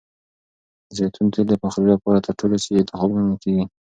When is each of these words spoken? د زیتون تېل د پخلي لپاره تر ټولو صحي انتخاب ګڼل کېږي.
د 0.87 0.89
زیتون 0.97 1.25
تېل 1.33 1.45
د 1.49 1.53
پخلي 1.63 1.87
لپاره 1.95 2.19
تر 2.25 2.33
ټولو 2.39 2.55
صحي 2.63 2.77
انتخاب 2.81 3.09
ګڼل 3.15 3.37
کېږي. 3.43 3.63